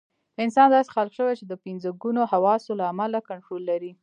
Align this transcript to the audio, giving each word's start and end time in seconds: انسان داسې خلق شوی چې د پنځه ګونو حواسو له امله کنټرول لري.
انسان 0.43 0.67
داسې 0.71 0.93
خلق 0.95 1.11
شوی 1.17 1.33
چې 1.39 1.45
د 1.47 1.53
پنځه 1.63 1.89
ګونو 2.01 2.21
حواسو 2.31 2.71
له 2.79 2.85
امله 2.91 3.19
کنټرول 3.29 3.61
لري. 3.71 3.91